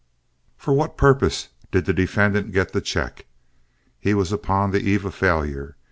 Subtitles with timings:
[0.57, 3.27] For what purpose did the defendant get the check?
[3.99, 5.75] He was upon the eve of failure.